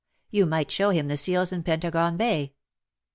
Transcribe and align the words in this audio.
You 0.31 0.47
might 0.47 0.71
show 0.71 0.89
him 0.89 1.09
the 1.09 1.15
seals 1.15 1.51
in 1.51 1.61
Pentargon 1.61 2.17
Bay." 2.17 2.55